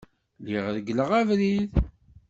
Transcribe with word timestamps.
Lliɣ 0.43 0.65
reggleɣ 0.75 1.09
abrid. 1.19 1.71